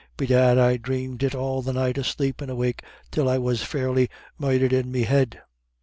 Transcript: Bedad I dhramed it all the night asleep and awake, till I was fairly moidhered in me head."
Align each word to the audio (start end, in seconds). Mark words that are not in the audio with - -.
Bedad 0.17 0.57
I 0.57 0.77
dhramed 0.79 1.21
it 1.21 1.35
all 1.35 1.61
the 1.61 1.73
night 1.73 1.95
asleep 1.95 2.41
and 2.41 2.49
awake, 2.49 2.81
till 3.11 3.29
I 3.29 3.37
was 3.37 3.61
fairly 3.61 4.09
moidhered 4.39 4.73
in 4.73 4.91
me 4.91 5.03
head." 5.03 5.43